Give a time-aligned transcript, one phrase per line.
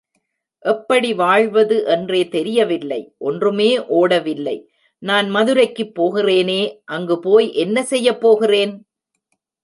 [0.65, 3.67] எப்படி வாழ்வது என்றே தெரியவில்லை, ஒன்றுமே
[3.97, 4.55] ஓடவில்லை,
[5.03, 6.61] நான் மதுரைக்குப் போகிறேனே
[6.85, 8.73] அங்கு போய் என்ன செய்ய போகிறேன்?